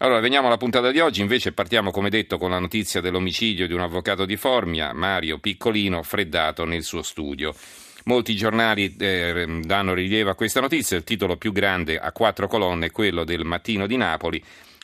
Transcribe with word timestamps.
Allora, 0.00 0.20
veniamo 0.20 0.46
alla 0.46 0.58
puntata 0.58 0.92
di 0.92 1.00
oggi, 1.00 1.22
invece 1.22 1.50
partiamo 1.50 1.90
come 1.90 2.08
detto 2.08 2.38
con 2.38 2.50
la 2.50 2.60
notizia 2.60 3.00
dell'omicidio 3.00 3.66
di 3.66 3.72
un 3.72 3.80
avvocato 3.80 4.26
di 4.26 4.36
Formia, 4.36 4.92
Mario 4.92 5.38
Piccolino, 5.38 6.04
freddato 6.04 6.64
nel 6.64 6.84
suo 6.84 7.02
studio. 7.02 7.52
Molti 8.04 8.36
giornali 8.36 8.94
eh, 8.96 9.60
danno 9.64 9.94
rilievo 9.94 10.30
a 10.30 10.36
questa 10.36 10.60
notizia, 10.60 10.96
il 10.96 11.02
titolo 11.02 11.36
più 11.36 11.50
grande 11.50 11.98
a 11.98 12.12
quattro 12.12 12.46
colonne 12.46 12.86
è 12.86 12.90
quello 12.92 13.24
del 13.24 13.44
Mattino 13.44 13.88
di 13.88 13.96
Napoli, 13.96 14.40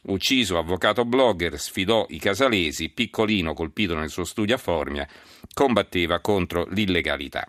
ucciso 0.07 0.59
avvocato 0.59 1.05
blogger, 1.05 1.61
sfidò 1.61 2.07
i 2.09 2.19
casalesi, 2.19 2.89
Piccolino 2.89 3.55
colpito 3.55 3.95
nel 3.97 4.11
suo 4.11 4.25
studio 4.25 4.57
a 4.57 4.59
Formia, 4.59 5.07
combatteva 5.55 6.19
contro 6.19 6.67
l'illegalità. 6.71 7.47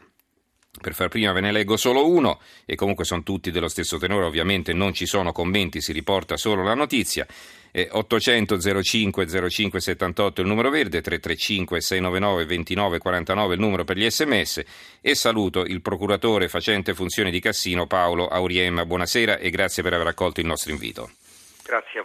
Per 0.81 0.93
far 0.93 1.07
prima 1.07 1.31
ve 1.31 1.41
ne 1.41 1.51
leggo 1.51 1.77
solo 1.77 2.07
uno 2.07 2.39
e 2.65 2.75
comunque 2.75 3.05
sono 3.05 3.23
tutti 3.23 3.51
dello 3.51 3.67
stesso 3.67 3.97
tenore, 3.97 4.25
ovviamente 4.25 4.73
non 4.73 4.93
ci 4.93 5.05
sono 5.05 5.31
commenti, 5.31 5.81
si 5.81 5.91
riporta 5.91 6.37
solo 6.37 6.63
la 6.63 6.73
notizia. 6.73 7.25
Eh, 7.71 7.89
800 7.91 8.81
05 8.81 9.49
05 9.49 9.79
78 9.81 10.41
il 10.41 10.47
numero 10.47 10.69
verde, 10.69 11.01
335 11.01 11.81
699 11.81 12.45
29 12.45 12.97
49 12.99 13.53
il 13.53 13.59
numero 13.59 13.83
per 13.83 13.97
gli 13.97 14.09
sms 14.09 14.63
e 15.01 15.15
saluto 15.15 15.65
il 15.65 15.81
procuratore 15.81 16.47
facente 16.47 16.93
funzioni 16.93 17.31
di 17.31 17.39
Cassino 17.39 17.85
Paolo 17.85 18.27
Auriem. 18.27 18.85
Buonasera 18.85 19.39
e 19.39 19.49
grazie 19.49 19.83
per 19.83 19.93
aver 19.93 20.07
accolto 20.07 20.39
il 20.39 20.45
nostro 20.45 20.71
invito. 20.71 21.11
Grazie 21.65 21.99
a 21.99 22.03
voi. 22.03 22.04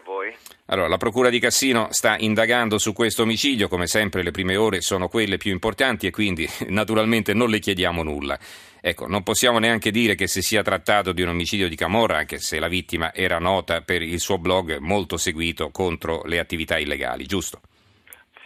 Allora, 0.72 0.86
la 0.86 0.98
Procura 0.98 1.30
di 1.30 1.40
Cassino 1.40 1.88
sta 1.90 2.14
indagando 2.16 2.78
su 2.78 2.92
questo 2.92 3.22
omicidio, 3.22 3.66
come 3.66 3.88
sempre 3.88 4.22
le 4.22 4.30
prime 4.30 4.54
ore 4.54 4.80
sono 4.82 5.08
quelle 5.08 5.36
più 5.36 5.50
importanti 5.50 6.06
e 6.06 6.12
quindi 6.12 6.48
naturalmente 6.68 7.34
non 7.34 7.50
le 7.50 7.58
chiediamo 7.58 8.04
nulla. 8.04 8.38
Ecco, 8.80 9.08
non 9.08 9.24
possiamo 9.24 9.58
neanche 9.58 9.90
dire 9.90 10.14
che 10.14 10.28
si 10.28 10.42
sia 10.42 10.62
trattato 10.62 11.10
di 11.10 11.22
un 11.22 11.30
omicidio 11.30 11.68
di 11.68 11.74
Camorra, 11.74 12.18
anche 12.18 12.38
se 12.38 12.60
la 12.60 12.68
vittima 12.68 13.12
era 13.12 13.40
nota 13.40 13.80
per 13.80 14.02
il 14.02 14.20
suo 14.20 14.38
blog 14.38 14.76
molto 14.78 15.16
seguito 15.16 15.70
contro 15.70 16.22
le 16.24 16.38
attività 16.38 16.78
illegali, 16.78 17.26
giusto? 17.26 17.62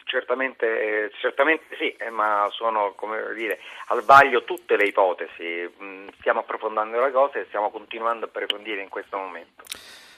Certamente, 0.07 1.11
certamente 1.21 1.77
sì, 1.77 1.93
eh, 1.93 2.09
ma 2.09 2.49
sono 2.53 2.95
dire, 3.37 3.61
al 3.89 4.03
vaglio 4.03 4.45
tutte 4.45 4.77
le 4.77 4.87
ipotesi. 4.87 5.71
Mm, 5.83 6.09
stiamo 6.21 6.41
approfondendo 6.41 7.05
le 7.05 7.13
cose 7.13 7.41
e 7.41 7.45
stiamo 7.49 7.71
continuando 7.71 8.25
a 8.25 8.29
approfondire 8.29 8.81
in 8.81 8.89
questo 8.89 9.19
momento. 9.19 9.63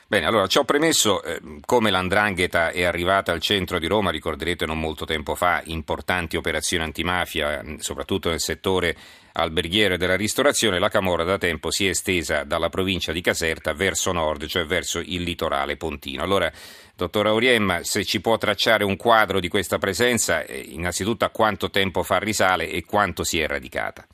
Bene, 0.09 0.27
allora 0.27 0.47
ci 0.47 0.59
ho 0.59 0.65
premesso 0.65 1.21
eh, 1.21 1.41
come 1.65 1.91
l'andrangheta 1.91 2.71
è 2.71 2.85
arrivata 2.85 3.33
al 3.33 3.41
centro 3.41 3.81
di 3.81 3.89
Roma, 3.89 4.13
ricorderete 4.13 4.65
non 4.65 4.79
molto 4.79 5.05
tempo 5.05 5.35
fa, 5.35 5.63
importanti 5.65 6.37
operazioni 6.37 6.85
antimafia, 6.85 7.61
mm, 7.61 7.79
soprattutto 7.79 8.29
nel 8.29 8.39
settore 8.39 8.97
alberghiero 9.33 9.95
e 9.95 9.97
della 9.97 10.15
ristorazione, 10.15 10.79
la 10.79 10.91
Camorra 10.91 11.25
da 11.25 11.39
tempo 11.39 11.73
si 11.73 11.87
è 11.87 11.89
estesa 11.89 12.45
dalla 12.45 12.69
provincia 12.69 13.11
di 13.11 13.21
Caserta 13.21 13.73
verso 13.73 14.13
nord, 14.13 14.47
cioè 14.47 14.65
verso 14.65 15.01
il 15.01 15.23
litorale 15.23 15.77
pontino. 15.77 16.23
Allora, 16.23 16.53
dottor 16.95 17.27
Auriemma, 17.27 17.83
se 17.83 18.05
ci 18.05 18.21
può 18.21 18.39
tracciare 18.39 18.85
un 18.85 18.97
quadro 18.97 19.41
di 19.41 19.49
questa 19.49 19.79
presenza, 19.79 20.45
eh, 20.45 20.57
innanzitutto 20.69 21.25
a 21.25 21.31
quanto 21.31 21.69
tempo 21.69 22.05
fa 22.05 22.19
risale 22.19 22.71
e 22.71 22.85
quanto 22.85 23.25
si 23.25 23.41
è 23.41 23.47
radicata? 23.49 24.07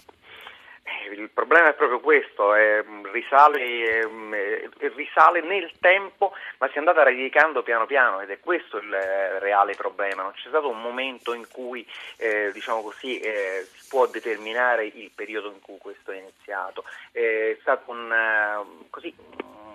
Il 1.13 1.31
problema 1.31 1.69
è 1.69 1.75
proprio 1.75 2.01
questo, 2.01 2.55
è, 2.55 2.85
risale, 3.13 4.01
è, 4.01 4.91
risale, 4.95 5.41
nel 5.41 5.71
tempo 5.81 6.33
ma 6.59 6.69
si 6.69 6.75
è 6.75 6.79
andata 6.79 7.03
radicando 7.03 7.63
piano 7.63 7.87
piano 7.87 8.21
ed 8.21 8.31
è 8.31 8.41
questo 8.41 8.79
il 8.79 8.91
reale 8.91 9.75
problema, 9.75 10.23
non 10.23 10.33
c'è 10.33 10.49
stato 10.49 10.69
un 10.69 10.81
momento 10.81 11.35
in 11.35 11.47
cui 11.51 11.87
eh, 12.17 12.51
diciamo 12.53 12.83
così, 12.83 13.19
eh, 13.21 13.67
si 13.75 13.89
può 13.89 14.07
determinare 14.07 14.87
il 14.87 15.11
periodo 15.15 15.49
in 15.49 15.61
cui 15.61 15.79
questo 15.79 16.13
è 16.13 16.19
iniziato, 16.19 16.85
è 17.11 17.57
stato 17.61 17.91
un, 17.91 18.87
così, 18.91 19.15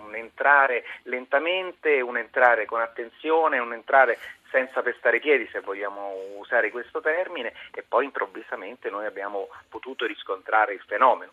un 0.08 0.14
entrare 0.14 0.84
lentamente, 1.04 2.00
un 2.00 2.16
entrare 2.16 2.64
con 2.64 2.80
attenzione, 2.80 3.58
un 3.58 3.72
entrare 3.72 4.18
senza 4.50 4.82
pestare 4.82 5.20
piedi, 5.20 5.48
se 5.52 5.60
vogliamo 5.60 6.14
usare 6.38 6.70
questo 6.70 7.00
termine, 7.00 7.52
e 7.72 7.82
poi 7.82 8.04
improvvisamente 8.04 8.90
noi 8.90 9.06
abbiamo 9.06 9.48
potuto 9.68 10.06
riscontrare 10.06 10.74
il 10.74 10.82
fenomeno. 10.86 11.32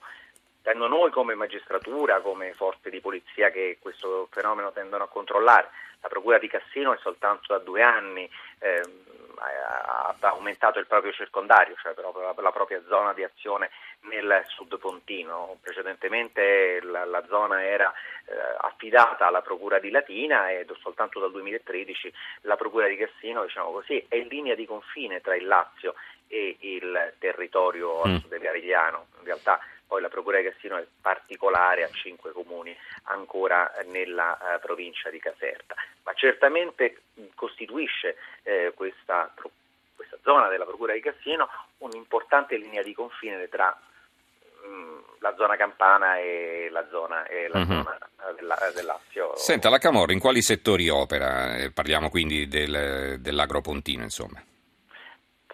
Tendo 0.62 0.88
noi 0.88 1.12
come 1.12 1.36
magistratura, 1.36 2.22
come 2.22 2.54
forze 2.54 2.90
di 2.90 3.00
polizia 3.00 3.52
che 3.52 3.78
questo 3.80 4.28
fenomeno 4.32 4.72
tendono 4.72 5.04
a 5.04 5.08
controllare. 5.08 5.70
La 6.06 6.12
Procura 6.12 6.38
di 6.38 6.48
Cassino 6.48 6.94
è 6.94 7.00
soltanto 7.02 7.52
da 7.52 7.58
due 7.58 7.82
anni 7.82 8.30
eh, 8.60 8.82
ha 9.38 10.16
aumentato 10.20 10.80
il 10.80 10.86
proprio 10.86 11.12
circondario, 11.12 11.76
cioè 11.82 11.94
la, 11.98 12.34
la 12.38 12.52
propria 12.52 12.82
zona 12.88 13.12
di 13.14 13.24
azione 13.24 13.72
nel 14.02 14.44
sud 14.48 14.78
pontino. 14.78 15.58
Precedentemente 15.62 16.80
la, 16.84 17.06
la 17.06 17.26
zona 17.28 17.64
era 17.64 17.92
eh, 18.26 18.34
affidata 18.60 19.26
alla 19.26 19.42
Procura 19.42 19.80
di 19.80 19.90
Latina 19.90 20.52
e 20.52 20.66
soltanto 20.80 21.20
dal 21.20 21.32
2013 21.32 22.14
la 22.42 22.56
Procura 22.56 22.88
di 22.88 22.98
Cassino 22.98 23.44
diciamo 23.44 23.72
così, 23.72 24.06
è 24.08 24.16
in 24.16 24.28
linea 24.28 24.56
di 24.56 24.66
confine 24.68 25.22
tra 25.22 25.36
il 25.36 25.48
Lazio 25.48 25.96
e 26.28 26.58
il 26.60 27.14
territorio 27.18 28.06
mm. 28.08 28.18
del 28.28 28.40
Garigliano. 28.40 29.08
In 29.20 29.26
realtà 29.26 29.60
poi 29.88 30.02
la 30.02 30.10
Procura 30.10 30.40
di 30.40 30.50
Cassino 30.50 30.78
è 30.78 30.86
particolare 31.02 31.84
a 31.84 31.90
cinque 31.92 32.32
comuni 32.32 32.76
ancora 33.04 33.72
nella 33.88 34.38
uh, 34.40 34.60
provincia 34.60 35.10
di 35.10 35.20
Caserta, 35.20 35.76
ma 36.04 36.14
certamente 36.14 37.04
costituisce 37.36 38.18
eh, 38.44 38.74
questa, 38.76 39.32
questa, 39.96 40.18
zona 40.24 40.48
della 40.48 40.66
Procura 40.66 40.94
di 40.94 41.02
Cassino 41.02 41.48
un'importante 41.80 42.58
linea 42.58 42.82
di 42.82 42.94
confine 42.94 43.48
tra 43.48 43.78
mm, 44.66 44.98
la 45.20 45.36
zona 45.36 45.56
campana 45.56 46.18
e 46.18 46.68
la 46.72 46.86
zona, 46.90 47.26
e 47.28 47.48
la 47.48 47.60
mm-hmm. 47.60 47.82
zona 47.82 47.98
della, 48.36 48.58
del 48.74 48.86
Lazio. 48.86 49.36
Senta, 49.36 49.70
la 49.70 49.78
Camorra 49.78 50.14
in 50.14 50.20
quali 50.20 50.42
settori 50.42 50.90
opera? 50.90 51.58
Eh, 51.58 51.72
parliamo 51.72 52.10
quindi 52.10 52.48
del, 52.48 53.18
dell'agropontino, 53.20 54.04
insomma 54.04 54.42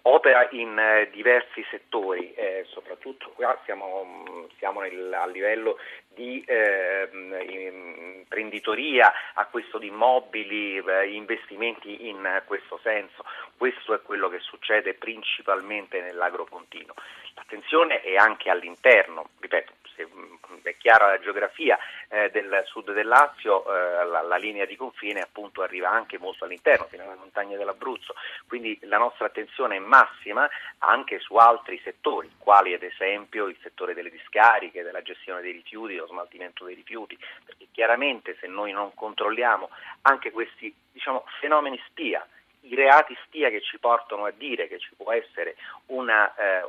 opera 0.03 0.47
in 0.51 0.78
eh, 0.78 1.09
diversi 1.12 1.66
settori, 1.69 2.34
eh, 2.34 2.66
soprattutto 2.69 3.31
qua 3.35 3.57
siamo, 3.66 4.47
siamo 4.57 4.81
nel, 4.81 5.13
a 5.13 5.28
livello 5.28 5.78
di 6.13 6.44
eh, 6.45 7.09
imprenditoria, 8.31 9.11
acquisto 9.33 9.77
di 9.77 9.88
immobili, 9.88 10.77
eh, 10.77 11.11
investimenti 11.11 12.07
in 12.09 12.41
questo 12.45 12.79
senso. 12.83 13.23
Questo 13.57 13.94
è 13.94 14.01
quello 14.01 14.29
che 14.29 14.39
succede 14.39 14.94
principalmente 14.94 16.01
nell'agropontino. 16.01 16.94
L'attenzione 17.35 18.01
è 18.01 18.16
anche 18.16 18.49
all'interno, 18.49 19.29
ripeto, 19.39 19.73
se 19.95 20.07
è 20.63 20.77
chiara 20.77 21.07
la 21.07 21.19
geografia 21.19 21.77
eh, 22.07 22.29
del 22.31 22.63
sud 22.66 22.91
del 22.91 23.07
Lazio, 23.07 23.63
eh, 23.66 24.05
la, 24.05 24.22
la, 24.22 24.38
linea 24.38 24.66
di 24.66 24.75
confine 24.75 25.22
appunto 25.22 25.61
arriva 25.61 25.89
anche 25.89 26.17
molto 26.17 26.45
all'interno, 26.45 26.85
fino 26.85 27.03
alle 27.03 27.16
montagne 27.16 27.57
dell'Abruzzo, 27.57 28.16
quindi 28.47 28.78
la 28.83 28.97
nostra 28.97 29.28
attenzione 29.28 29.78
è 29.78 29.79
massima 29.79 30.49
anche 30.79 31.19
su 31.19 31.35
altri 31.35 31.79
settori, 31.83 32.31
quali 32.38 32.73
ad 32.73 32.83
esempio 32.83 33.47
il 33.47 33.57
settore 33.61 33.93
delle 33.93 34.09
discariche, 34.09 34.83
della 34.83 35.01
gestione 35.01 35.41
dei 35.41 35.51
rifiuti, 35.51 36.00
dello 36.01 36.07
smaltimento 36.07 36.66
dei 36.66 36.75
rifiuti, 36.75 37.17
perché 37.45 37.67
chiaramente 37.72 38.35
se 38.39 38.47
noi 38.47 38.72
non 38.72 38.94
controlliamo 38.94 39.69
anche 40.03 40.31
questi 40.31 40.73
diciamo, 40.91 41.23
fenomeni 41.39 41.81
spia, 41.88 42.25
i 42.63 42.75
reati 42.75 43.17
stia 43.25 43.50
che 43.50 43.62
ci 43.62 43.79
portano 43.79 44.25
a 44.25 44.31
dire 44.31 44.67
che 44.67 44.78
ci 44.78 44.91
può 44.95 45.11
essere 45.11 45.56
una 45.88 46.34
eh, 46.35 46.63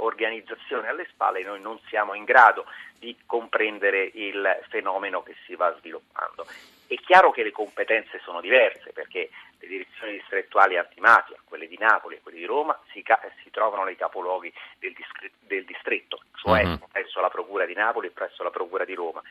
alle 0.88 1.06
spalle, 1.10 1.42
noi 1.42 1.60
non 1.60 1.78
siamo 1.88 2.14
in 2.14 2.24
grado 2.24 2.64
di 2.98 3.16
comprendere 3.26 4.10
il 4.14 4.60
fenomeno 4.68 5.22
che 5.22 5.34
si 5.44 5.54
va 5.54 5.74
sviluppando. 5.78 6.46
È 6.86 6.94
chiaro 6.96 7.30
che 7.30 7.42
le 7.42 7.50
competenze 7.50 8.20
sono 8.22 8.40
diverse 8.40 8.92
perché 8.92 9.30
le 9.62 9.68
direzioni 9.68 10.14
distrettuali 10.14 10.76
antimafia, 10.76 11.36
quelle 11.44 11.68
di 11.68 11.78
Napoli 11.78 12.16
e 12.16 12.20
quelle 12.20 12.38
di 12.38 12.44
Roma, 12.44 12.78
si, 12.90 13.02
ca- 13.02 13.20
si 13.42 13.50
trovano 13.50 13.84
nei 13.84 13.96
capoluoghi 13.96 14.52
del, 14.78 14.92
discre- 14.92 15.30
del 15.38 15.64
distretto, 15.64 16.20
cioè 16.34 16.64
uh-huh. 16.64 16.88
presso 16.90 17.20
la 17.20 17.30
Procura 17.30 17.64
di 17.64 17.74
Napoli 17.74 18.08
e 18.08 18.10
presso 18.10 18.42
la 18.42 18.50
Procura 18.50 18.84
di 18.84 18.94
Roma. 18.94 19.22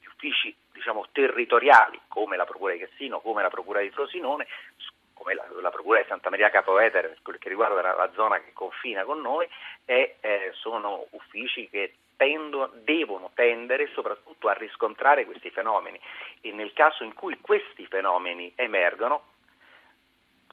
Gli 0.00 0.06
uffici 0.06 0.54
diciamo, 0.72 1.06
territoriali, 1.12 2.00
come 2.08 2.36
la 2.36 2.46
Procura 2.46 2.72
di 2.72 2.78
Cassino, 2.78 3.20
come 3.20 3.42
la 3.42 3.50
Procura 3.50 3.80
di 3.80 3.90
Frosinone, 3.90 4.46
come 5.12 5.34
la, 5.34 5.46
la, 5.60 5.70
Procura 5.70 6.00
di 6.00 6.08
Santa 6.08 6.30
Maria 6.30 6.48
Capovetere, 6.48 7.08
per 7.08 7.18
quel 7.22 7.38
che 7.38 7.50
riguarda 7.50 7.82
la, 7.82 7.94
la 7.94 8.10
zona 8.14 8.40
che 8.40 8.52
confina 8.54 9.04
con 9.04 9.20
noi, 9.20 9.46
e, 9.84 10.16
eh, 10.20 10.50
sono 10.54 11.06
uffici 11.10 11.68
che 11.68 11.92
tendo, 12.16 12.70
devono 12.84 13.30
tendere 13.34 13.88
soprattutto 13.92 14.48
a 14.48 14.54
riscontrare 14.54 15.26
questi 15.26 15.50
fenomeni 15.50 16.00
e 16.40 16.52
nel 16.52 16.72
caso 16.72 17.04
in 17.04 17.12
cui 17.12 17.38
questi 17.40 17.86
fenomeni 17.86 18.52
emergono, 18.56 19.36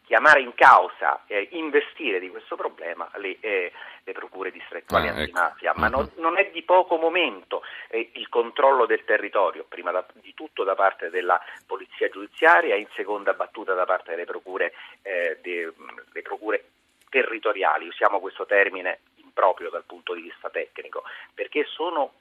chiamare 0.05 0.41
in 0.41 0.53
causa 0.55 1.23
e 1.27 1.49
investire 1.51 2.19
di 2.19 2.29
questo 2.29 2.55
problema 2.55 3.09
le, 3.15 3.37
eh, 3.39 3.71
le 4.03 4.11
procure 4.13 4.51
distrettuali 4.51 5.07
ah, 5.07 5.11
ecco. 5.11 5.19
antimafia, 5.19 5.71
ecco. 5.71 5.79
ma 5.79 5.87
non, 5.89 6.03
mm-hmm. 6.03 6.21
non, 6.21 6.37
è 6.37 6.49
di 6.51 6.61
poco 6.61 6.97
momento 6.97 7.63
eh, 7.89 8.11
il 8.13 8.29
controllo 8.29 8.85
del 8.85 9.03
territorio, 9.03 9.65
prima 9.67 9.91
da, 9.91 10.05
di 10.13 10.33
tutto 10.33 10.63
da 10.63 10.75
parte 10.75 11.09
della 11.09 11.41
polizia 11.65 12.07
giudiziaria 12.09 12.75
e 12.75 12.79
in 12.79 12.87
seconda 12.95 13.33
battuta 13.33 13.73
da 13.73 13.85
parte 13.85 14.11
delle 14.11 14.25
procure, 14.25 14.73
eh, 15.01 15.39
de, 15.41 15.73
procure 16.21 16.65
territoriali, 17.09 17.87
usiamo 17.87 18.19
questo 18.19 18.45
termine 18.45 18.99
improprio 19.15 19.69
dal 19.69 19.83
punto 19.85 20.13
di 20.13 20.21
vista 20.21 20.49
tecnico, 20.49 21.03
perché 21.33 21.65
sono 21.65 22.13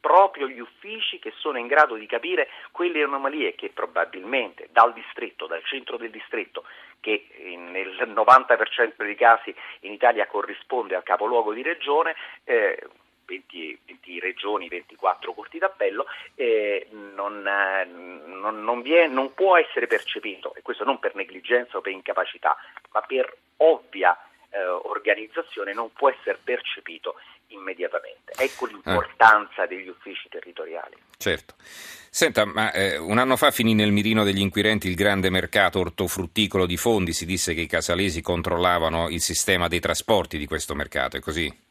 proprio 0.00 0.48
gli 0.48 0.58
uffici 0.58 1.18
che 1.18 1.32
sono 1.36 1.58
in 1.58 1.66
grado 1.66 1.94
di 1.94 2.06
capire 2.06 2.48
quelle 2.72 3.02
anomalie 3.02 3.54
che 3.54 3.70
probabilmente 3.70 4.68
dal 4.72 4.92
distretto, 4.92 5.46
dal 5.46 5.62
centro 5.64 5.96
del 5.96 6.10
distretto, 6.10 6.64
che 7.00 7.26
nel 7.56 8.08
90% 8.08 8.92
dei 8.96 9.14
casi 9.14 9.54
in 9.80 9.92
Italia 9.92 10.26
corrisponde 10.26 10.94
al 10.94 11.02
capoluogo 11.02 11.52
di 11.52 11.62
regione, 11.62 12.14
eh, 12.44 12.78
20, 13.26 13.78
20, 13.86 14.18
regioni, 14.18 14.68
24 14.68 15.32
corti 15.32 15.58
d'appello, 15.58 16.06
eh, 16.34 16.88
non, 16.90 17.42
non, 17.42 18.64
non, 18.64 18.82
è, 18.84 19.06
non, 19.06 19.34
può 19.34 19.56
essere 19.56 19.86
percepito, 19.86 20.52
e 20.54 20.62
questo 20.62 20.82
non 20.82 20.98
per 20.98 21.14
negligenza 21.14 21.76
o 21.76 21.80
per 21.80 21.92
incapacità, 21.92 22.56
ma 22.90 23.00
per 23.02 23.32
ovvia 23.58 24.16
eh, 24.50 24.62
organizzazione 24.64 25.72
non 25.72 25.92
può 25.92 26.10
essere 26.10 26.38
percepito 26.42 27.14
immediatamente. 27.48 28.32
Ecco 28.36 28.66
l'importanza 28.66 29.66
degli 29.66 29.88
uffici 29.88 30.28
territoriali. 30.28 30.96
Certo. 31.16 31.54
Senta, 32.12 32.44
ma 32.44 32.72
eh, 32.72 32.96
un 32.96 33.18
anno 33.18 33.36
fa 33.36 33.50
finì 33.50 33.74
nel 33.74 33.92
mirino 33.92 34.24
degli 34.24 34.40
inquirenti 34.40 34.88
il 34.88 34.94
grande 34.94 35.30
mercato 35.30 35.78
ortofrutticolo 35.78 36.66
di 36.66 36.76
fondi, 36.76 37.12
si 37.12 37.24
disse 37.24 37.54
che 37.54 37.60
i 37.60 37.66
casalesi 37.66 38.20
controllavano 38.20 39.08
il 39.08 39.20
sistema 39.20 39.68
dei 39.68 39.80
trasporti 39.80 40.38
di 40.38 40.46
questo 40.46 40.74
mercato, 40.74 41.16
è 41.16 41.20
così? 41.20 41.68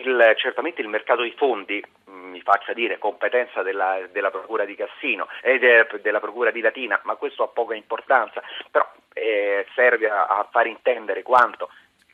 Il, 0.00 0.34
certamente 0.36 0.80
il 0.80 0.88
mercato 0.88 1.22
di 1.22 1.34
fondi, 1.36 1.82
mm, 2.08 2.30
mi 2.30 2.40
faccia 2.40 2.72
dire, 2.72 2.98
competenza 2.98 3.62
della, 3.62 4.00
della 4.12 4.30
Procura 4.30 4.64
di 4.64 4.76
Cassino 4.76 5.26
e 5.42 5.58
de, 5.58 5.86
della 6.00 6.20
Procura 6.20 6.52
di 6.52 6.60
Latina, 6.60 7.00
ma 7.04 7.16
questo 7.16 7.42
ha 7.42 7.48
poca 7.48 7.74
importanza, 7.74 8.40
però 8.70 8.88
eh, 9.14 9.66
serve 9.74 10.08
a, 10.08 10.26
a 10.26 10.48
far 10.50 10.68
intendere 10.68 11.22
quanto 11.22 11.68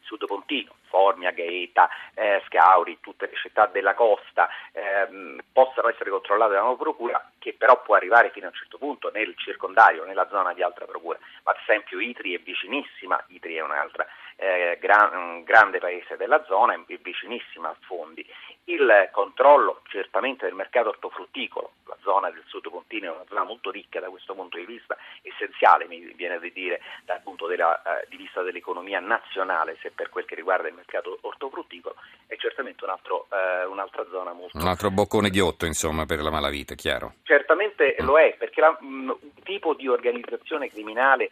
Sud 0.05 0.27
Pontino, 0.27 0.73
Formia, 0.89 1.33
Gaeta, 1.33 1.89
eh, 2.15 2.43
Scauri, 2.47 2.99
tutte 3.01 3.27
le 3.27 3.37
città 3.37 3.67
della 3.67 3.95
costa 3.95 4.49
ehm, 4.73 5.41
possano 5.53 5.89
essere 5.89 6.11
controllate 6.11 6.55
da 6.55 6.63
una 6.63 6.77
procura 6.77 7.31
che 7.45 7.53
però 7.53 7.83
può 7.83 7.95
arrivare 7.95 8.31
fino 8.31 8.47
a 8.47 8.49
un 8.49 8.55
certo 8.55 8.79
punto 8.79 9.11
nel 9.13 9.35
circondario, 9.37 10.07
nella 10.07 10.27
zona 10.31 10.55
di 10.55 10.63
altra 10.63 10.87
procura. 10.87 11.19
Ma 11.43 11.53
ad 11.53 11.59
esempio 11.61 12.01
Itri 12.01 12.35
è 12.35 12.39
vicinissima, 12.39 13.23
Itri 13.29 13.57
è 13.57 13.61
un'altra 13.61 14.07
eh, 14.37 14.79
gran, 14.81 15.15
un 15.15 15.43
grande 15.45 15.79
paese 15.79 16.17
della 16.17 16.43
zona, 16.45 16.73
è 16.73 16.99
vicinissima 17.03 17.69
a 17.69 17.77
fondi. 17.81 18.27
Il 18.65 19.11
controllo 19.13 19.83
certamente 19.89 20.47
del 20.47 20.55
mercato 20.55 20.89
ortofrutticolo, 20.89 21.73
la 21.85 21.97
zona 22.01 22.31
del 22.31 22.43
Sud 22.47 22.71
Pontino 22.71 23.13
è 23.13 23.15
una 23.15 23.25
zona 23.29 23.45
molto 23.45 23.71
ricca 23.71 24.01
da 24.01 24.09
questo 24.09 24.35
punto 24.35 24.57
di 24.57 24.65
vista, 24.65 24.97
essenziale 25.21 25.87
mi 25.87 26.01
viene 26.17 26.39
da 26.39 26.49
dire 26.49 26.81
dal 27.05 27.21
punto 27.23 27.47
della, 27.47 27.83
eh, 27.83 28.07
di 28.09 28.17
vista 28.17 28.41
dell'economia 28.41 29.01
nazionale, 29.01 29.77
se 29.83 29.91
per 29.91 30.09
quel 30.09 30.25
che 30.25 30.35
riguarda 30.35 30.69
il 30.69 30.75
mercato 30.75 31.19
ortofrutticolo, 31.21 31.95
è 32.27 32.37
certamente 32.37 32.85
un 32.85 32.91
altro, 32.91 33.27
eh, 33.31 33.67
un'altra 33.67 34.07
zona 34.11 34.33
molto... 34.33 34.57
Un 34.57 34.67
altro 34.67 34.91
boccone 34.91 35.29
di 35.29 35.41
otto 35.41 35.67
insomma 35.67 36.07
per 36.07 36.23
la 36.23 36.31
malavita, 36.31 36.75
chiaro. 36.75 37.17
Certamente 37.35 37.97
mm. 38.01 38.07
lo 38.07 38.19
è, 38.19 38.35
perché 38.39 38.61
la, 38.61 38.77
un 38.81 39.15
tipo 39.43 39.75
di 39.75 39.89
organizzazione 39.89 40.71
criminale 40.71 41.31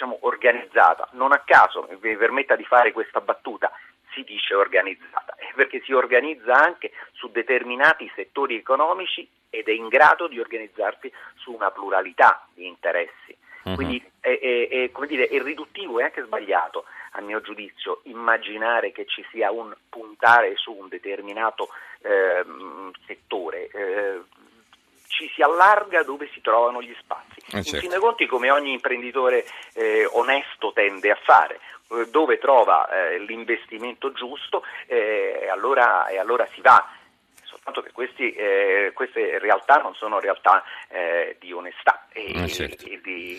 diciamo, 0.00 0.18
organizzata. 0.22 1.08
Non 1.12 1.32
a 1.32 1.42
caso, 1.44 1.86
mi 2.00 2.16
permetta 2.16 2.56
di 2.56 2.64
fare 2.64 2.92
questa 2.92 3.20
battuta, 3.20 3.70
si 4.12 4.22
dice 4.22 4.54
organizzata, 4.54 5.36
perché 5.54 5.82
si 5.84 5.92
organizza 5.92 6.54
anche 6.54 6.90
su 7.12 7.30
determinati 7.30 8.10
settori 8.14 8.56
economici 8.56 9.28
ed 9.50 9.68
è 9.68 9.72
in 9.72 9.88
grado 9.88 10.26
di 10.26 10.40
organizzarsi 10.40 11.12
su 11.34 11.52
una 11.52 11.70
pluralità 11.70 12.46
di 12.54 12.66
interessi. 12.66 13.36
Uh-huh. 13.64 13.74
Quindi 13.74 14.02
è, 14.20 14.38
è, 14.38 14.90
è, 14.90 15.06
dire, 15.06 15.28
è, 15.28 15.42
riduttivo 15.42 16.00
e 16.00 16.04
anche 16.04 16.24
sbagliato, 16.24 16.84
a 17.12 17.20
mio 17.20 17.42
giudizio, 17.42 18.00
immaginare 18.04 18.92
che 18.92 19.04
ci 19.04 19.22
sia 19.30 19.50
un 19.50 19.74
puntare 19.90 20.56
su 20.56 20.72
un 20.72 20.88
determinato 20.88 21.68
eh, 22.00 22.42
settore. 23.06 23.68
Eh, 23.68 24.20
ci 25.20 25.30
si 25.34 25.42
allarga 25.42 26.02
dove 26.02 26.30
si 26.32 26.40
trovano 26.40 26.80
gli 26.80 26.96
spazi. 26.98 27.40
Eh 27.48 27.62
certo. 27.62 27.74
In 27.74 27.80
fin 27.80 27.90
dei 27.90 27.98
conti, 27.98 28.26
come 28.26 28.50
ogni 28.50 28.72
imprenditore 28.72 29.44
eh, 29.74 30.08
onesto 30.12 30.72
tende 30.72 31.10
a 31.10 31.18
fare, 31.22 31.60
eh, 31.90 32.08
dove 32.08 32.38
trova 32.38 32.88
eh, 32.88 33.18
l'investimento 33.18 34.12
giusto 34.12 34.64
e 34.86 35.40
eh, 35.42 35.48
allora, 35.50 36.06
e 36.06 36.18
allora 36.18 36.48
si 36.54 36.62
va 36.62 36.88
soltanto 37.42 37.82
che 37.82 37.90
questi, 37.92 38.32
eh, 38.32 38.92
queste 38.94 39.38
realtà 39.38 39.82
non 39.82 39.94
sono 39.94 40.20
realtà 40.20 40.64
eh, 40.88 41.36
di 41.38 41.52
onestà 41.52 42.06
e, 42.12 42.48
certo. 42.48 42.86
e 42.86 43.00
di, 43.02 43.38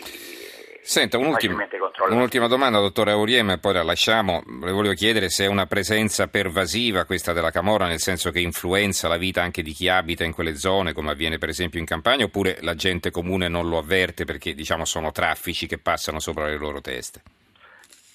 Senta, 0.84 1.16
un'ultima, 1.16 1.68
un'ultima, 2.08 2.48
domanda, 2.48 2.80
dottore 2.80 3.12
Auriem, 3.12 3.58
poi 3.60 3.72
la 3.72 3.84
lasciamo. 3.84 4.42
Le 4.44 4.72
volevo 4.72 4.94
chiedere 4.94 5.30
se 5.30 5.44
è 5.44 5.46
una 5.46 5.66
presenza 5.66 6.26
pervasiva 6.26 7.04
questa 7.04 7.32
della 7.32 7.52
Camorra, 7.52 7.86
nel 7.86 8.00
senso 8.00 8.32
che 8.32 8.40
influenza 8.40 9.06
la 9.06 9.16
vita 9.16 9.42
anche 9.42 9.62
di 9.62 9.70
chi 9.70 9.88
abita 9.88 10.24
in 10.24 10.34
quelle 10.34 10.56
zone, 10.56 10.92
come 10.92 11.12
avviene 11.12 11.38
per 11.38 11.50
esempio 11.50 11.78
in 11.78 11.86
campagna, 11.86 12.24
oppure 12.24 12.58
la 12.62 12.74
gente 12.74 13.12
comune 13.12 13.46
non 13.46 13.68
lo 13.68 13.78
avverte 13.78 14.24
perché 14.24 14.54
diciamo, 14.54 14.84
sono 14.84 15.12
traffici 15.12 15.68
che 15.68 15.78
passano 15.78 16.18
sopra 16.18 16.46
le 16.46 16.58
loro 16.58 16.80
teste. 16.80 17.22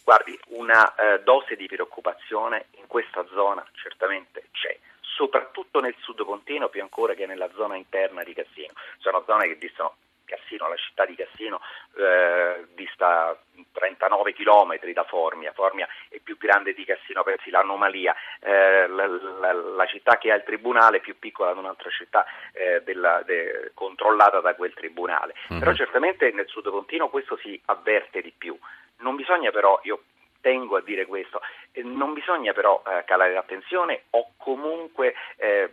Guardi, 0.03 0.37
una 0.49 0.93
eh, 0.95 1.21
dose 1.23 1.55
di 1.55 1.67
preoccupazione 1.67 2.65
in 2.71 2.87
questa 2.87 3.25
zona 3.33 3.65
certamente 3.81 4.43
c'è 4.51 4.77
soprattutto 5.01 5.79
nel 5.79 5.95
sud 6.01 6.23
Pontino 6.25 6.67
più 6.67 6.81
ancora 6.81 7.13
che 7.13 7.25
nella 7.25 7.49
zona 7.55 7.77
interna 7.77 8.23
di 8.23 8.33
Cassino. 8.33 8.73
Sono 8.99 9.23
zone 9.25 9.47
che 9.47 9.57
distano 9.57 9.95
Cassino, 10.27 10.67
la 10.67 10.75
città 10.75 11.05
di 11.05 11.15
Cassino 11.15 11.61
eh, 11.95 12.67
dista 12.75 13.35
39 13.71 14.33
km 14.33 14.77
da 14.93 15.03
Formia, 15.05 15.51
Formia 15.53 15.87
è 16.09 16.19
più 16.19 16.37
grande 16.37 16.73
di 16.73 16.85
Cassino, 16.85 17.23
pensi 17.23 17.49
l'anomalia, 17.49 18.13
eh, 18.41 18.87
la, 18.87 19.07
la, 19.07 19.53
la, 19.53 19.85
città 19.85 20.17
che 20.17 20.31
ha 20.31 20.35
il 20.35 20.43
tribunale 20.43 20.97
è 20.97 21.01
più 21.01 21.17
piccola 21.17 21.53
di 21.53 21.59
un'altra 21.59 21.89
città 21.89 22.25
eh, 22.51 22.81
della, 22.83 23.23
de, 23.25 23.71
controllata 23.73 24.41
da 24.41 24.53
quel 24.53 24.73
tribunale, 24.73 25.33
mm-hmm. 25.33 25.59
però 25.59 25.73
certamente 25.73 26.31
nel 26.31 26.47
sud 26.47 26.69
Pontino 26.69 27.09
questo 27.09 27.37
si 27.37 27.59
avverte 27.65 28.21
di 28.21 28.33
più, 28.37 28.57
non 28.97 29.15
bisogna 29.15 29.51
però, 29.51 29.79
io 29.83 30.03
tengo 30.41 30.77
a 30.77 30.81
dire 30.81 31.05
questo, 31.05 31.41
eh, 31.71 31.83
non 31.83 32.13
bisogna 32.13 32.53
però 32.53 32.81
eh, 32.85 33.03
calare 33.05 33.33
l'attenzione 33.33 34.03
o 34.11 34.31
comunque 34.37 35.13
eh, 35.37 35.69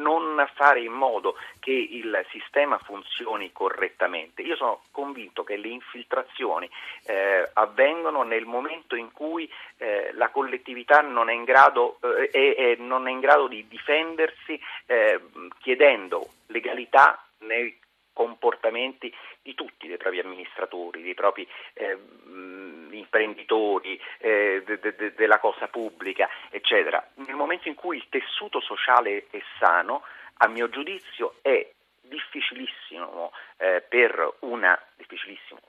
non 0.00 0.48
fare 0.54 0.80
in 0.80 0.92
modo 0.92 1.36
che 1.58 1.72
il 1.72 2.24
sistema 2.30 2.78
funzioni 2.78 3.52
correttamente. 3.52 4.42
Io 4.42 4.56
sono 4.56 4.82
convinto 4.90 5.44
che 5.44 5.56
le 5.56 5.68
infiltrazioni 5.68 6.68
eh, 7.06 7.48
avvengono 7.54 8.22
nel 8.22 8.44
momento 8.44 8.96
in 8.96 9.12
cui 9.12 9.50
eh, 9.78 10.10
la 10.12 10.28
collettività 10.30 11.00
non 11.00 11.28
è 11.30 11.32
in 11.32 11.44
grado, 11.44 11.98
eh, 12.30 12.54
è, 12.54 12.76
non 12.78 13.08
è 13.08 13.10
in 13.10 13.20
grado 13.20 13.48
di 13.48 13.66
difendersi 13.68 14.60
eh, 14.86 15.20
chiedendo 15.58 16.28
legalità 16.46 17.24
nei 17.38 17.78
comportamenti 18.12 19.14
di 19.42 19.54
tutti 19.54 19.86
dei 19.86 19.98
propri 19.98 20.20
amministratori, 20.20 21.02
dei 21.02 21.12
propri 21.12 21.46
eh, 22.96 22.98
imprenditori, 22.98 24.00
eh, 24.18 24.62
de, 24.64 24.78
de, 24.78 25.14
della 25.14 25.38
cosa 25.38 25.68
pubblica, 25.68 26.28
eccetera. 26.50 27.04
Nel 27.14 27.34
momento 27.34 27.68
in 27.68 27.74
cui 27.74 27.96
il 27.96 28.06
tessuto 28.08 28.60
sociale 28.60 29.26
è 29.30 29.40
sano, 29.58 30.02
a 30.38 30.48
mio 30.48 30.68
giudizio 30.68 31.36
è 31.42 31.70
difficilissimo 32.02 33.32
eh, 33.58 33.82
per 33.88 34.36
una 34.40 34.80
difficilissimo, 34.96 35.60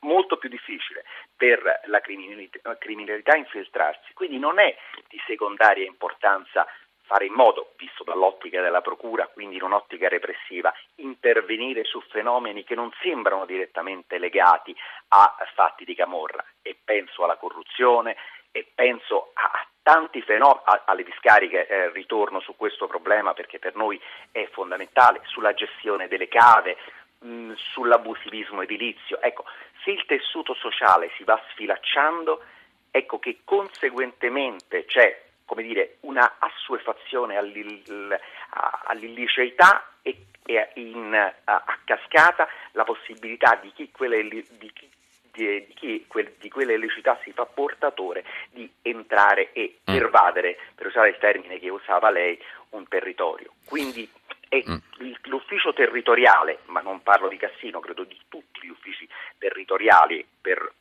molto 0.00 0.36
più 0.36 0.48
difficile 0.48 1.04
per 1.36 1.82
la 1.86 2.00
criminalità, 2.00 2.76
criminalità 2.78 3.36
infiltrarsi, 3.36 4.12
quindi 4.14 4.38
non 4.38 4.58
è 4.58 4.76
di 5.08 5.20
secondaria 5.26 5.86
importanza 5.86 6.66
fare 7.02 7.26
in 7.26 7.32
modo, 7.32 7.72
visto 7.76 8.04
dall'ottica 8.04 8.60
della 8.60 8.80
Procura, 8.80 9.26
quindi 9.26 9.56
in 9.56 9.62
un'ottica 9.62 10.08
repressiva, 10.08 10.72
intervenire 10.96 11.84
su 11.84 12.00
fenomeni 12.00 12.64
che 12.64 12.74
non 12.74 12.90
sembrano 13.02 13.44
direttamente 13.44 14.18
legati 14.18 14.74
a 15.08 15.36
fatti 15.54 15.84
di 15.84 15.94
camorra 15.94 16.44
e 16.62 16.76
penso 16.82 17.24
alla 17.24 17.36
corruzione 17.36 18.16
e 18.50 18.66
penso 18.74 19.30
a 19.34 19.66
tanti 19.82 20.22
fenomeni, 20.22 20.62
alle 20.84 21.02
discariche, 21.02 21.66
eh, 21.66 21.90
ritorno 21.90 22.40
su 22.40 22.54
questo 22.56 22.86
problema 22.86 23.34
perché 23.34 23.58
per 23.58 23.74
noi 23.74 24.00
è 24.30 24.48
fondamentale, 24.52 25.20
sulla 25.24 25.54
gestione 25.54 26.08
delle 26.08 26.28
cave, 26.28 26.76
mh, 27.18 27.52
sull'abusivismo 27.54 28.62
edilizio. 28.62 29.20
Ecco, 29.20 29.44
se 29.82 29.90
il 29.90 30.04
tessuto 30.06 30.54
sociale 30.54 31.10
si 31.16 31.24
va 31.24 31.40
sfilacciando, 31.50 32.42
ecco 32.90 33.18
che 33.18 33.40
conseguentemente 33.44 34.84
c'è 34.84 35.30
come 35.52 35.64
dire, 35.64 35.96
una 36.00 36.36
assuefazione 36.38 37.36
all'illiceità 37.36 39.86
e, 40.00 40.28
e 40.46 40.70
in, 40.76 41.12
a, 41.12 41.34
a, 41.44 41.78
cascata 41.84 42.48
la 42.70 42.84
possibilità 42.84 43.58
di 43.60 43.70
chi 43.74 43.90
quelle, 43.90 44.26
di 44.26 44.72
chi, 44.72 44.88
di, 45.30 45.68
chi 45.74 46.06
quel, 46.08 46.32
di 46.38 46.48
quelle 46.48 46.72
illicità 46.72 47.20
si 47.22 47.32
fa 47.32 47.44
portatore 47.44 48.24
di 48.50 48.66
entrare 48.80 49.52
e 49.52 49.76
mm. 49.78 49.94
pervadere, 49.94 50.56
per 50.74 50.86
usare 50.86 51.10
il 51.10 51.18
termine 51.18 51.58
che 51.58 51.68
usava 51.68 52.08
lei, 52.08 52.42
un 52.70 52.88
territorio. 52.88 53.52
Quindi 53.66 54.10
è 54.48 54.62
mm. 54.66 54.76
l'ufficio 55.24 55.74
territoriale, 55.74 56.60
ma 56.68 56.80
non 56.80 57.02
parlo 57.02 57.28
di 57.28 57.36
Cassino, 57.36 57.78
credo 57.80 58.04
di 58.04 58.18
tutti 58.28 58.66
gli 58.66 58.70
uffici 58.70 59.06
territoriali 59.36 60.26
per 60.40 60.72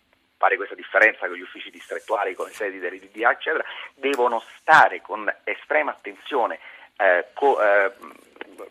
fare 0.42 0.56
questa 0.56 0.74
differenza 0.74 1.28
con 1.28 1.36
gli 1.36 1.42
uffici 1.42 1.70
distrettuali, 1.70 2.34
con 2.34 2.48
le 2.48 2.54
sedi 2.54 2.80
delle 2.80 2.98
DDA, 2.98 3.32
eccetera, 3.32 3.64
devono 3.94 4.42
stare 4.58 5.00
con 5.00 5.32
estrema 5.44 5.92
attenzione 5.92 6.58
eh, 6.98 7.28
co- 7.36 7.62
eh, 7.62 7.92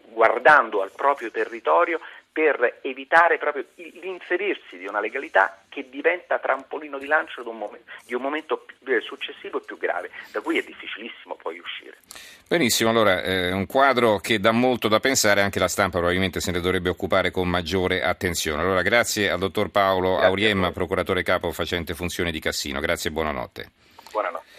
guardando 0.06 0.82
al 0.82 0.90
proprio 0.90 1.30
territorio 1.30 2.00
per 2.32 2.78
evitare 2.82 3.38
proprio 3.38 3.64
l'inserirsi 3.74 4.78
di 4.78 4.86
una 4.86 5.00
legalità 5.00 5.62
che 5.68 5.88
diventa 5.90 6.38
trampolino 6.38 6.98
di 6.98 7.06
lancio 7.06 7.42
di 7.42 7.48
un 7.48 7.58
momento, 7.58 7.90
di 8.06 8.14
un 8.14 8.22
momento 8.22 8.66
eh, 8.86 9.00
successivo 9.00 9.58
e 9.58 9.64
più 9.64 9.76
grave, 9.76 10.10
da 10.30 10.40
cui 10.40 10.58
è 10.58 10.62
difficilissimo 10.62 11.34
poi 11.34 11.58
uscire. 11.58 11.98
Benissimo, 12.48 12.90
allora 12.90 13.22
è 13.22 13.52
un 13.52 13.66
quadro 13.66 14.18
che 14.18 14.38
dà 14.38 14.52
molto 14.52 14.88
da 14.88 15.00
pensare, 15.00 15.40
anche 15.40 15.58
la 15.58 15.68
stampa 15.68 15.98
probabilmente 15.98 16.40
se 16.40 16.52
ne 16.52 16.60
dovrebbe 16.60 16.88
occupare 16.88 17.30
con 17.30 17.48
maggiore 17.48 18.02
attenzione. 18.02 18.62
Allora 18.62 18.82
grazie 18.82 19.30
al 19.30 19.38
dottor 19.38 19.70
Paolo 19.70 20.10
grazie 20.10 20.26
Auriemma, 20.26 20.72
procuratore 20.72 21.22
capo 21.22 21.50
facente 21.50 21.94
funzione 21.94 22.30
di 22.30 22.40
Cassino, 22.40 22.80
grazie 22.80 23.10
e 23.10 23.12
buonanotte. 23.12 23.70
Buonanotte. 24.12 24.49